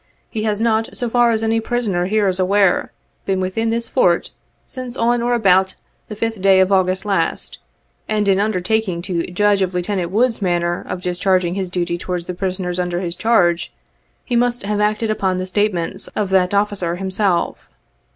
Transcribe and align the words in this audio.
He 0.31 0.41
has 0.45 0.59
not, 0.59 0.97
so 0.97 1.07
far 1.11 1.29
as 1.29 1.43
any 1.43 1.59
prisoner 1.59 2.07
here 2.07 2.27
is 2.27 2.39
aware, 2.39 2.91
been 3.27 3.39
within 3.39 3.69
this 3.69 3.87
Fort 3.87 4.31
since 4.65 4.97
on 4.97 5.21
or 5.21 5.35
about 5.35 5.75
the 6.07 6.15
5th 6.15 6.41
day 6.41 6.59
of 6.59 6.71
August 6.71 7.05
last, 7.05 7.59
and 8.09 8.27
in 8.27 8.39
undertaking 8.39 9.03
to 9.03 9.29
judge 9.29 9.61
of 9.61 9.75
Lieutenant 9.75 10.09
Wood's 10.09 10.41
manner 10.41 10.83
of 10.89 11.03
discharging 11.03 11.53
his 11.53 11.69
duty 11.69 11.99
towards 11.99 12.25
the 12.25 12.33
prisoners 12.33 12.79
under 12.79 12.99
his 13.01 13.15
charge, 13.15 13.71
he 14.25 14.35
must 14.35 14.63
have 14.63 14.79
acted 14.79 15.11
upon 15.11 15.37
the 15.37 15.45
state 15.45 15.71
ments 15.71 16.07
of 16.15 16.31
that 16.31 16.51
officer 16.55 16.95
himself. 16.95 17.69